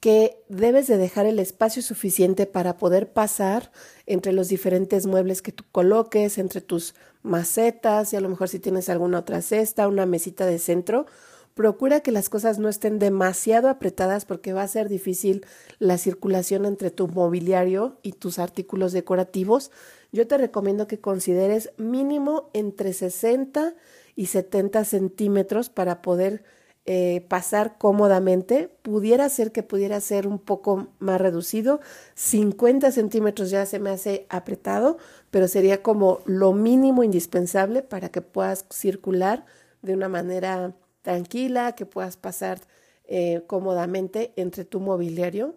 que 0.00 0.42
debes 0.48 0.88
de 0.88 0.96
dejar 0.96 1.26
el 1.26 1.38
espacio 1.38 1.82
suficiente 1.82 2.46
para 2.46 2.78
poder 2.78 3.12
pasar 3.12 3.70
entre 4.06 4.32
los 4.32 4.48
diferentes 4.48 5.06
muebles 5.06 5.40
que 5.40 5.52
tú 5.52 5.62
coloques, 5.70 6.38
entre 6.38 6.60
tus 6.60 6.96
macetas 7.22 8.12
y 8.12 8.16
a 8.16 8.20
lo 8.20 8.28
mejor 8.28 8.48
si 8.48 8.58
tienes 8.58 8.88
alguna 8.88 9.20
otra 9.20 9.40
cesta, 9.40 9.86
una 9.86 10.04
mesita 10.04 10.46
de 10.46 10.58
centro. 10.58 11.06
Procura 11.54 12.00
que 12.00 12.10
las 12.10 12.28
cosas 12.28 12.58
no 12.58 12.68
estén 12.68 12.98
demasiado 12.98 13.68
apretadas 13.68 14.24
porque 14.24 14.52
va 14.52 14.62
a 14.62 14.68
ser 14.68 14.88
difícil 14.88 15.46
la 15.78 15.96
circulación 15.96 16.64
entre 16.64 16.90
tu 16.90 17.06
mobiliario 17.06 17.98
y 18.02 18.12
tus 18.12 18.40
artículos 18.40 18.90
decorativos 18.92 19.70
yo 20.12 20.26
te 20.26 20.38
recomiendo 20.38 20.86
que 20.86 21.00
consideres 21.00 21.72
mínimo 21.76 22.50
entre 22.52 22.92
60 22.92 23.74
y 24.16 24.26
70 24.26 24.84
centímetros 24.84 25.70
para 25.70 26.02
poder 26.02 26.42
eh, 26.86 27.24
pasar 27.28 27.78
cómodamente. 27.78 28.68
Pudiera 28.82 29.28
ser 29.28 29.52
que 29.52 29.62
pudiera 29.62 30.00
ser 30.00 30.26
un 30.26 30.38
poco 30.38 30.88
más 30.98 31.20
reducido. 31.20 31.80
50 32.14 32.90
centímetros 32.90 33.50
ya 33.50 33.66
se 33.66 33.78
me 33.78 33.90
hace 33.90 34.26
apretado, 34.28 34.98
pero 35.30 35.46
sería 35.46 35.82
como 35.82 36.20
lo 36.24 36.52
mínimo 36.52 37.04
indispensable 37.04 37.82
para 37.82 38.08
que 38.08 38.22
puedas 38.22 38.64
circular 38.70 39.44
de 39.82 39.94
una 39.94 40.08
manera 40.08 40.74
tranquila, 41.02 41.72
que 41.76 41.86
puedas 41.86 42.16
pasar 42.16 42.60
eh, 43.04 43.42
cómodamente 43.46 44.32
entre 44.36 44.64
tu 44.64 44.80
mobiliario. 44.80 45.54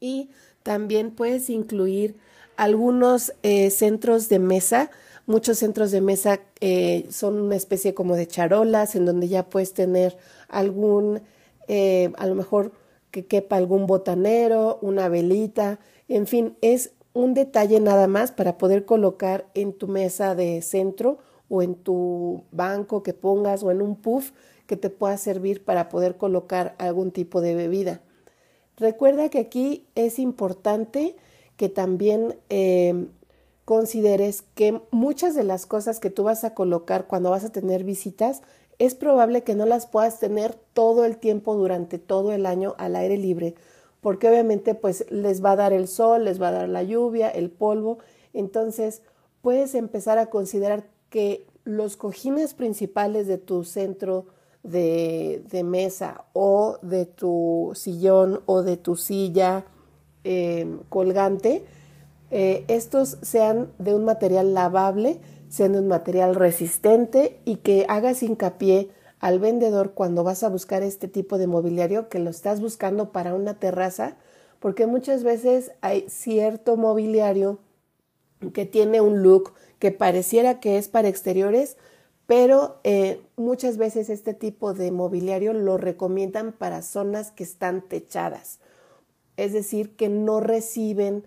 Y 0.00 0.30
también 0.62 1.12
puedes 1.12 1.48
incluir 1.48 2.16
algunos 2.56 3.32
eh, 3.42 3.70
centros 3.70 4.28
de 4.28 4.38
mesa, 4.38 4.90
muchos 5.26 5.58
centros 5.58 5.90
de 5.90 6.00
mesa 6.00 6.40
eh, 6.60 7.06
son 7.10 7.40
una 7.40 7.56
especie 7.56 7.94
como 7.94 8.16
de 8.16 8.26
charolas 8.26 8.94
en 8.94 9.04
donde 9.06 9.28
ya 9.28 9.48
puedes 9.48 9.74
tener 9.74 10.16
algún, 10.48 11.22
eh, 11.68 12.12
a 12.16 12.26
lo 12.26 12.34
mejor 12.34 12.72
que 13.10 13.26
quepa 13.26 13.56
algún 13.56 13.86
botanero, 13.86 14.78
una 14.80 15.08
velita, 15.08 15.78
en 16.08 16.26
fin, 16.26 16.56
es 16.60 16.92
un 17.14 17.34
detalle 17.34 17.78
nada 17.80 18.06
más 18.06 18.32
para 18.32 18.58
poder 18.58 18.84
colocar 18.84 19.46
en 19.54 19.72
tu 19.72 19.86
mesa 19.86 20.34
de 20.34 20.62
centro 20.62 21.18
o 21.48 21.62
en 21.62 21.74
tu 21.74 22.44
banco 22.50 23.02
que 23.02 23.12
pongas 23.12 23.62
o 23.62 23.70
en 23.70 23.82
un 23.82 23.96
puff 23.96 24.32
que 24.66 24.76
te 24.76 24.88
pueda 24.88 25.16
servir 25.18 25.64
para 25.64 25.88
poder 25.90 26.16
colocar 26.16 26.74
algún 26.78 27.10
tipo 27.10 27.40
de 27.42 27.54
bebida. 27.54 28.00
Recuerda 28.76 29.28
que 29.28 29.38
aquí 29.38 29.86
es 29.94 30.18
importante 30.18 31.14
que 31.62 31.68
también 31.68 32.34
eh, 32.50 33.06
consideres 33.64 34.42
que 34.56 34.82
muchas 34.90 35.36
de 35.36 35.44
las 35.44 35.64
cosas 35.64 36.00
que 36.00 36.10
tú 36.10 36.24
vas 36.24 36.42
a 36.42 36.54
colocar 36.54 37.06
cuando 37.06 37.30
vas 37.30 37.44
a 37.44 37.52
tener 37.52 37.84
visitas 37.84 38.42
es 38.80 38.96
probable 38.96 39.44
que 39.44 39.54
no 39.54 39.64
las 39.64 39.86
puedas 39.86 40.18
tener 40.18 40.56
todo 40.72 41.04
el 41.04 41.18
tiempo 41.18 41.54
durante 41.54 42.00
todo 42.00 42.32
el 42.32 42.46
año 42.46 42.74
al 42.78 42.96
aire 42.96 43.16
libre, 43.16 43.54
porque 44.00 44.28
obviamente 44.28 44.74
pues 44.74 45.06
les 45.08 45.40
va 45.40 45.52
a 45.52 45.56
dar 45.56 45.72
el 45.72 45.86
sol, 45.86 46.24
les 46.24 46.42
va 46.42 46.48
a 46.48 46.50
dar 46.50 46.68
la 46.68 46.82
lluvia, 46.82 47.30
el 47.30 47.48
polvo, 47.48 47.98
entonces 48.32 49.02
puedes 49.40 49.76
empezar 49.76 50.18
a 50.18 50.30
considerar 50.30 50.88
que 51.10 51.46
los 51.62 51.96
cojines 51.96 52.54
principales 52.54 53.28
de 53.28 53.38
tu 53.38 53.62
centro 53.62 54.26
de, 54.64 55.44
de 55.48 55.62
mesa 55.62 56.24
o 56.32 56.78
de 56.82 57.06
tu 57.06 57.70
sillón 57.76 58.40
o 58.46 58.62
de 58.64 58.76
tu 58.76 58.96
silla 58.96 59.64
eh, 60.24 60.66
colgante, 60.88 61.64
eh, 62.30 62.64
estos 62.68 63.18
sean 63.20 63.70
de 63.78 63.94
un 63.94 64.06
material 64.06 64.54
lavable, 64.54 65.20
sean 65.50 65.72
de 65.72 65.80
un 65.80 65.88
material 65.88 66.34
resistente 66.34 67.38
y 67.44 67.56
que 67.56 67.84
hagas 67.88 68.22
hincapié 68.22 68.88
al 69.18 69.38
vendedor 69.38 69.92
cuando 69.92 70.24
vas 70.24 70.42
a 70.42 70.48
buscar 70.48 70.82
este 70.82 71.08
tipo 71.08 71.36
de 71.36 71.46
mobiliario 71.46 72.08
que 72.08 72.18
lo 72.18 72.30
estás 72.30 72.62
buscando 72.62 73.12
para 73.12 73.34
una 73.34 73.58
terraza, 73.58 74.16
porque 74.60 74.86
muchas 74.86 75.24
veces 75.24 75.72
hay 75.82 76.06
cierto 76.08 76.78
mobiliario 76.78 77.58
que 78.54 78.64
tiene 78.64 79.02
un 79.02 79.22
look 79.22 79.52
que 79.78 79.90
pareciera 79.90 80.58
que 80.58 80.78
es 80.78 80.88
para 80.88 81.08
exteriores, 81.08 81.76
pero 82.26 82.80
eh, 82.82 83.20
muchas 83.36 83.76
veces 83.76 84.08
este 84.08 84.32
tipo 84.32 84.72
de 84.72 84.90
mobiliario 84.90 85.52
lo 85.52 85.76
recomiendan 85.76 86.52
para 86.52 86.80
zonas 86.80 87.30
que 87.30 87.44
están 87.44 87.82
techadas 87.82 88.58
es 89.44 89.52
decir, 89.52 89.96
que 89.96 90.08
no 90.08 90.40
reciben 90.40 91.24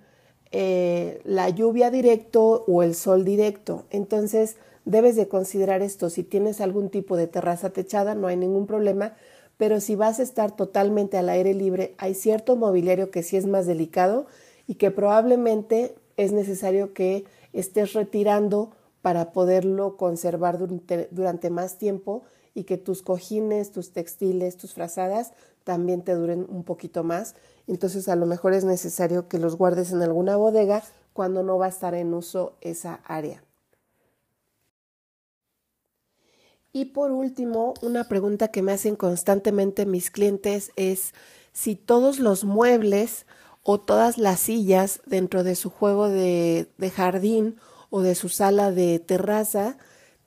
eh, 0.52 1.20
la 1.26 1.50
lluvia 1.50 1.92
directo 1.92 2.64
o 2.68 2.84
el 2.84 2.96
sol 2.96 3.26
directo. 3.26 3.86
Entonces, 3.90 4.56
debes 4.86 5.16
de 5.16 5.28
considerar 5.28 5.82
esto. 5.82 6.10
Si 6.10 6.24
tienes 6.24 6.62
algún 6.62 6.90
tipo 6.90 7.18
de 7.18 7.28
terraza 7.28 7.72
techada, 7.72 8.16
no 8.16 8.28
hay 8.28 8.38
ningún 8.38 8.68
problema, 8.68 9.16
pero 9.58 9.80
si 9.80 9.96
vas 9.96 10.20
a 10.20 10.24
estar 10.24 10.56
totalmente 10.56 11.18
al 11.18 11.30
aire 11.30 11.54
libre, 11.54 11.96
hay 11.98 12.14
cierto 12.14 12.56
mobiliario 12.56 13.12
que 13.12 13.24
sí 13.24 13.36
es 13.36 13.48
más 13.48 13.66
delicado 13.66 14.28
y 14.68 14.76
que 14.76 14.92
probablemente 14.92 15.96
es 16.18 16.32
necesario 16.32 16.94
que 16.94 17.26
estés 17.52 17.94
retirando 17.94 18.72
para 19.02 19.32
poderlo 19.34 19.98
conservar 19.98 20.58
durante, 20.58 21.08
durante 21.12 21.50
más 21.50 21.78
tiempo 21.78 22.24
y 22.56 22.64
que 22.64 22.78
tus 22.78 23.04
cojines, 23.04 23.72
tus 23.72 23.92
textiles, 23.92 24.58
tus 24.58 24.74
frazadas 24.74 25.34
también 25.64 26.04
te 26.04 26.16
duren 26.16 26.48
un 26.50 26.64
poquito 26.64 27.04
más. 27.04 27.36
Entonces 27.68 28.08
a 28.08 28.16
lo 28.16 28.26
mejor 28.26 28.54
es 28.54 28.64
necesario 28.64 29.28
que 29.28 29.38
los 29.38 29.58
guardes 29.58 29.92
en 29.92 30.02
alguna 30.02 30.38
bodega 30.38 30.82
cuando 31.14 31.44
no 31.44 31.58
va 31.58 31.68
a 31.68 31.70
estar 31.70 31.94
en 31.94 32.14
uso 32.14 32.56
esa 32.62 33.02
área. 33.04 33.44
Y 36.72 36.86
por 36.86 37.12
último, 37.12 37.74
una 37.82 38.06
pregunta 38.06 38.50
que 38.50 38.62
me 38.62 38.72
hacen 38.72 38.96
constantemente 38.96 39.86
mis 39.86 40.10
clientes 40.10 40.72
es 40.76 41.14
si 41.54 41.76
todos 41.76 42.20
los 42.20 42.44
muebles 42.44 43.26
o 43.64 43.80
todas 43.80 44.18
las 44.18 44.42
sillas 44.42 45.02
dentro 45.06 45.44
de 45.44 45.56
su 45.56 45.70
juego 45.70 46.10
de, 46.10 46.68
de 46.78 46.90
jardín 46.90 47.58
o 47.90 48.02
de 48.02 48.14
su 48.14 48.30
sala 48.30 48.72
de 48.72 49.00
terraza 49.00 49.78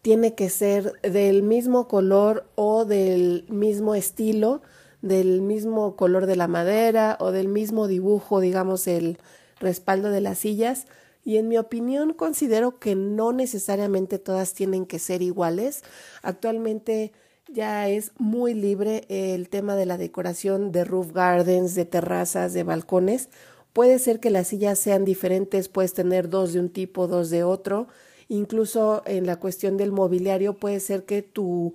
tiene 0.09 0.35
que 0.35 0.49
ser 0.49 0.99
del 1.03 1.43
mismo 1.43 1.87
color 1.87 2.47
o 2.55 2.87
del 2.87 3.45
mismo 3.50 3.95
estilo 3.95 4.62
del 5.03 5.43
mismo 5.43 5.97
color 5.97 6.25
de 6.25 6.35
la 6.35 6.49
madera 6.49 7.19
o 7.21 7.31
del 7.31 7.47
mismo 7.49 7.88
dibujo, 7.88 8.41
digamos, 8.41 8.87
el 8.87 9.19
respaldo 9.61 10.09
de 10.09 10.23
las 10.23 10.38
sillas. 10.38 10.87
Y 11.27 11.37
en 11.37 11.47
mi 11.49 11.59
opinión 11.59 12.15
considero 12.15 12.79
que 12.79 12.95
no 12.95 13.35
necesariamente 13.35 14.19
todas 14.19 14.55
tienen 14.55 14.87
que 14.87 14.99
ser 14.99 15.21
iguales. 15.21 15.83
Actualmente 16.23 17.12
ya 17.47 17.91
es 17.91 18.12
muy 18.17 18.55
libre 18.55 19.05
el 19.11 19.50
tema 19.50 19.77
de 19.77 19.85
la 19.85 19.99
decoración 19.99 20.73
de 20.73 20.85
roof 20.85 21.12
gardens, 21.12 21.75
de 21.75 21.85
terrazas, 21.85 22.55
de 22.55 22.62
balcones. 22.62 23.29
Puede 23.75 23.99
ser 23.99 24.21
que 24.21 24.31
las 24.31 24.49
sillas 24.49 24.79
sean 24.79 25.05
diferentes, 25.05 25.69
puedes 25.69 25.93
tener 25.93 26.31
dos 26.31 26.55
de 26.55 26.61
un 26.61 26.71
tipo, 26.71 27.09
dos 27.09 27.29
de 27.29 27.45
otro. 27.45 27.88
Incluso 28.29 29.03
en 29.07 29.27
la 29.27 29.37
cuestión 29.37 29.77
del 29.77 29.91
mobiliario 29.93 30.55
puede 30.55 30.81
ser 30.81 31.05
que 31.05 31.23
tu, 31.23 31.75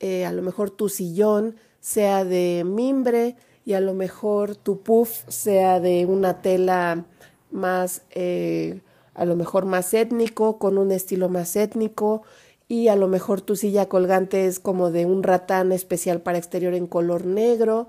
eh, 0.00 0.24
a 0.24 0.32
lo 0.32 0.42
mejor 0.42 0.70
tu 0.70 0.88
sillón 0.88 1.56
sea 1.80 2.24
de 2.24 2.64
mimbre 2.64 3.36
y 3.64 3.74
a 3.74 3.80
lo 3.80 3.94
mejor 3.94 4.56
tu 4.56 4.80
puff 4.80 5.28
sea 5.28 5.80
de 5.80 6.06
una 6.06 6.40
tela 6.40 7.04
más, 7.50 8.02
eh, 8.10 8.80
a 9.14 9.24
lo 9.24 9.36
mejor 9.36 9.66
más 9.66 9.92
étnico, 9.92 10.58
con 10.58 10.78
un 10.78 10.92
estilo 10.92 11.28
más 11.28 11.56
étnico, 11.56 12.22
y 12.68 12.88
a 12.88 12.96
lo 12.96 13.08
mejor 13.08 13.40
tu 13.40 13.56
silla 13.56 13.88
colgante 13.88 14.46
es 14.46 14.60
como 14.60 14.90
de 14.90 15.06
un 15.06 15.22
ratán 15.22 15.72
especial 15.72 16.20
para 16.20 16.38
exterior 16.38 16.74
en 16.74 16.86
color 16.86 17.24
negro, 17.26 17.88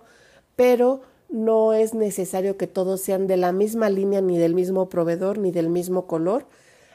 pero 0.56 1.02
no 1.30 1.74
es 1.74 1.94
necesario 1.94 2.58
que 2.58 2.68
todos 2.68 3.02
sean 3.02 3.28
de 3.28 3.38
la 3.38 3.52
misma 3.52 3.90
línea, 3.90 4.22
ni 4.22 4.38
del 4.38 4.56
mismo 4.56 4.90
proveedor, 4.90 5.38
ni 5.38 5.52
del 5.52 5.70
mismo 5.70 6.08
color. 6.08 6.48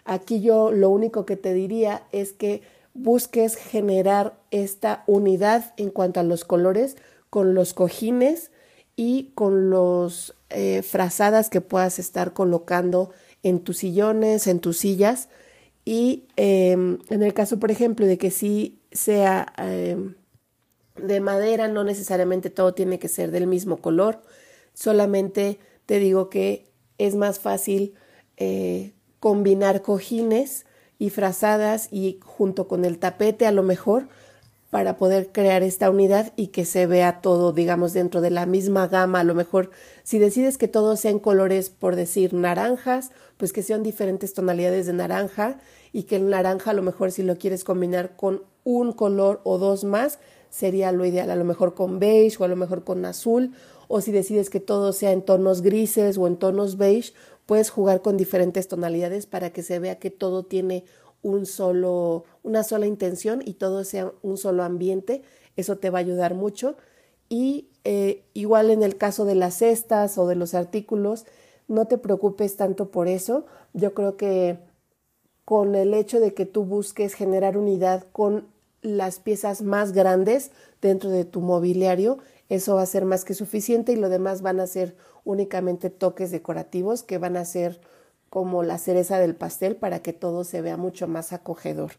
Aquí 0.05 0.41
yo 0.41 0.71
lo 0.71 0.91
único 0.91 1.25
que 1.25 1.37
te 1.37 1.55
diría 1.55 2.07
es 2.13 2.33
que 2.33 2.63
busques 2.93 3.57
generar 3.57 4.39
esta 4.51 5.03
unidad 5.07 5.75
en 5.77 5.91
cuanto 5.91 6.21
a 6.21 6.25
los 6.25 6.45
colores 6.45 6.97
con 7.31 7.55
los 7.55 7.75
cojines 7.75 8.51
y 8.97 9.33
con 9.35 9.71
los 9.71 10.35
eh, 10.51 10.83
frazadas 10.83 11.51
que 11.51 11.61
puedas 11.61 11.99
estar 11.99 12.33
colocando 12.33 13.11
en 13.43 13.61
tus 13.61 13.79
sillones, 13.79 14.47
en 14.47 14.61
tus 14.61 14.79
sillas. 14.79 15.29
Y 15.85 16.25
em, 16.37 16.99
en 17.11 17.23
el 17.23 17.35
caso, 17.35 17.59
por 17.59 17.71
ejemplo, 17.71 18.07
de 18.07 18.19
que 18.19 18.31
sí 18.31 18.79
sea 18.93 19.53
em, 19.59 20.15
de 20.97 21.21
madera, 21.21 21.69
no 21.69 21.83
necesariamente 21.85 22.51
todo 22.51 22.75
tiene 22.75 22.99
que 22.99 23.09
ser 23.09 23.31
del 23.31 23.47
mismo 23.47 23.79
color, 23.79 24.23
solamente 24.75 25.59
te 25.87 25.99
digo 25.99 26.31
que 26.31 26.67
es 26.99 27.17
más 27.17 27.41
fácil 27.41 27.95
eh, 28.37 28.93
combinar 29.25 29.81
cojines 29.81 30.67
y 30.99 31.09
frazadas 31.09 31.89
y 31.91 32.21
junto 32.23 32.69
con 32.69 32.85
el 32.85 32.99
tapete 32.99 33.47
a 33.47 33.53
lo 33.53 33.63
mejor 33.63 34.07
para 34.69 34.99
poder 34.99 35.33
crear 35.33 35.63
esta 35.63 35.89
unidad 35.89 36.35
y 36.37 36.49
que 36.49 36.67
se 36.67 36.87
vea 36.87 37.23
todo, 37.23 37.55
digamos, 37.55 37.95
dentro 37.95 38.21
de 38.21 38.29
la 38.29 38.45
misma 38.45 38.87
gama. 38.87 39.21
A 39.21 39.25
lo 39.25 39.35
mejor, 39.35 39.71
si 40.03 40.19
decides 40.19 40.59
que 40.59 40.69
todos 40.69 41.01
sean 41.01 41.21
colores, 41.21 41.71
por 41.71 41.97
decir, 41.97 42.35
naranjas, 42.35 43.13
pues 43.39 43.55
que 43.55 43.63
sean 43.63 43.83
diferentes 43.83 44.35
tonalidades 44.35 44.85
de 44.85 44.93
naranja 44.93 45.59
y 45.91 46.03
que 46.03 46.17
el 46.17 46.29
naranja, 46.29 46.73
a 46.73 46.75
lo 46.75 46.83
mejor, 46.83 47.11
si 47.11 47.23
lo 47.23 47.39
quieres 47.39 47.65
combinar 47.65 48.17
con 48.17 48.43
un 48.63 48.93
color 48.93 49.41
o 49.45 49.57
dos 49.57 49.85
más, 49.85 50.19
sería 50.51 50.93
lo 50.93 51.07
ideal, 51.07 51.31
a 51.31 51.37
lo 51.37 51.47
mejor 51.47 51.73
con 51.75 51.99
beige 51.99 52.37
o 52.41 52.45
a 52.45 52.49
lo 52.49 52.57
mejor 52.57 52.85
con 52.85 53.07
azul, 53.07 53.55
o 53.89 54.01
si 54.01 54.13
decides 54.13 54.51
que 54.51 54.61
todo 54.61 54.93
sea 54.93 55.13
en 55.13 55.23
tonos 55.23 55.63
grises 55.63 56.19
o 56.19 56.27
en 56.27 56.37
tonos 56.37 56.77
beige, 56.77 57.13
puedes 57.47 57.71
jugar 57.71 58.03
con 58.03 58.17
diferentes 58.17 58.69
tonalidades 58.69 59.27
para 59.27 59.51
que 59.51 59.63
se 59.63 59.79
vea 59.79 59.99
que 59.99 60.11
todo 60.11 60.45
tiene 60.45 60.85
un 61.23 61.47
solo, 61.47 62.25
una 62.43 62.63
sola 62.63 62.87
intención 62.87 63.43
y 63.45 63.55
todo 63.55 63.85
sea 63.85 64.13
un 64.23 64.37
solo 64.37 64.63
ambiente. 64.63 65.23
Eso 65.57 65.79
te 65.79 65.91
va 65.91 65.99
a 65.99 66.01
ayudar 66.01 66.35
mucho. 66.35 66.77
Y 67.29 67.69
eh, 67.85 68.25
igual 68.35 68.71
en 68.71 68.83
el 68.83 68.97
caso 68.97 69.25
de 69.25 69.35
las 69.35 69.59
cestas 69.59 70.19
o 70.19 70.27
de 70.27 70.37
los 70.37 70.55
artículos, 70.55 71.27
no 71.69 71.87
te 71.87 71.99
preocupes 71.99 72.57
tanto 72.57 72.91
por 72.91 73.09
eso. 73.09 73.47
Yo 73.73 73.95
creo 73.95 74.17
que 74.17 74.59
con 75.45 75.75
el 75.75 75.95
hecho 75.95 76.21
de 76.21 76.35
que 76.35 76.47
tú 76.47 76.65
busques 76.65 77.15
generar 77.15 77.57
unidad 77.57 78.07
con 78.13 78.49
las 78.83 79.19
piezas 79.19 79.63
más 79.63 79.93
grandes 79.93 80.51
dentro 80.81 81.11
de 81.11 81.25
tu 81.25 81.41
mobiliario, 81.41 82.19
eso 82.49 82.77
va 82.77 82.83
a 82.83 82.87
ser 82.87 83.05
más 83.05 83.25
que 83.25 83.35
suficiente 83.35 83.93
y 83.93 83.97
lo 83.97 84.09
demás 84.09 84.43
van 84.43 84.61
a 84.61 84.67
ser 84.67 84.97
únicamente 85.25 85.91
toques 85.91 86.31
decorativos 86.31 87.03
que 87.03 87.19
van 87.19 87.37
a 87.37 87.45
ser 87.45 87.81
como 88.29 88.63
la 88.63 88.79
cereza 88.79 89.19
del 89.19 89.35
pastel 89.35 89.77
para 89.77 90.01
que 90.01 90.13
todo 90.13 90.45
se 90.45 90.61
vea 90.61 90.77
mucho 90.77 91.07
más 91.09 91.33
acogedor. 91.33 91.93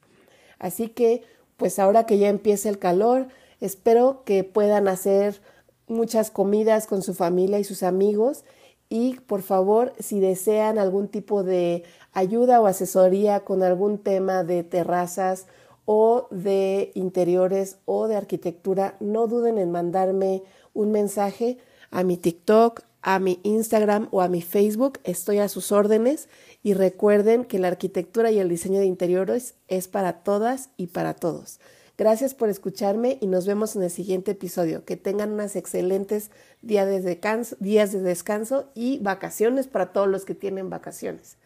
Así 0.59 0.89
que, 0.89 1.23
pues 1.57 1.79
ahora 1.79 2.05
que 2.05 2.17
ya 2.17 2.29
empieza 2.29 2.69
el 2.69 2.79
calor, 2.79 3.27
espero 3.61 4.23
que 4.25 4.43
puedan 4.43 4.87
hacer 4.87 5.41
muchas 5.87 6.31
comidas 6.31 6.87
con 6.87 7.01
su 7.01 7.13
familia 7.13 7.59
y 7.59 7.63
sus 7.63 7.83
amigos 7.83 8.43
y 8.89 9.15
por 9.27 9.41
favor, 9.41 9.93
si 9.99 10.19
desean 10.19 10.77
algún 10.77 11.07
tipo 11.07 11.43
de 11.43 11.83
ayuda 12.13 12.61
o 12.61 12.67
asesoría 12.67 13.39
con 13.41 13.63
algún 13.63 13.97
tema 13.97 14.43
de 14.43 14.63
terrazas 14.63 15.47
o 15.85 16.27
de 16.31 16.91
interiores 16.95 17.77
o 17.85 18.07
de 18.07 18.15
arquitectura, 18.15 18.97
no 18.99 19.27
duden 19.27 19.57
en 19.57 19.71
mandarme 19.71 20.43
un 20.73 20.91
mensaje 20.91 21.57
a 21.91 22.03
mi 22.03 22.17
TikTok, 22.17 22.81
a 23.01 23.19
mi 23.19 23.39
Instagram 23.43 24.07
o 24.11 24.21
a 24.21 24.27
mi 24.27 24.41
Facebook. 24.41 24.99
Estoy 25.03 25.37
a 25.37 25.47
sus 25.47 25.71
órdenes 25.71 26.27
y 26.63 26.73
recuerden 26.73 27.45
que 27.45 27.59
la 27.59 27.67
arquitectura 27.67 28.31
y 28.31 28.39
el 28.39 28.49
diseño 28.49 28.79
de 28.79 28.87
interiores 28.87 29.55
es 29.67 29.87
para 29.87 30.23
todas 30.23 30.69
y 30.75 30.87
para 30.87 31.13
todos. 31.13 31.59
Gracias 31.97 32.33
por 32.33 32.49
escucharme 32.49 33.17
y 33.21 33.27
nos 33.27 33.45
vemos 33.45 33.75
en 33.75 33.83
el 33.83 33.89
siguiente 33.89 34.31
episodio. 34.31 34.83
Que 34.83 34.97
tengan 34.97 35.31
unas 35.31 35.55
excelentes 35.55 36.29
días 36.61 36.87
de 36.87 36.99
descanso, 36.99 37.55
días 37.59 37.93
de 37.93 38.01
descanso 38.01 38.69
y 38.73 38.99
vacaciones 38.99 39.67
para 39.67 39.93
todos 39.93 40.09
los 40.09 40.25
que 40.25 40.35
tienen 40.35 40.69
vacaciones. 40.69 41.37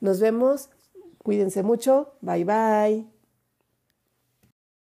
Nos 0.00 0.20
vemos. 0.20 0.68
Cuídense 1.24 1.64
mucho. 1.64 2.12
Bye 2.20 2.44
bye. 2.44 3.15